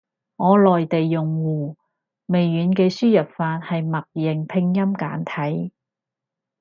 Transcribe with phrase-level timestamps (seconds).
[0.37, 1.75] 我內地用戶，
[2.25, 5.71] 微軟嘅輸入法係默認拼音簡體。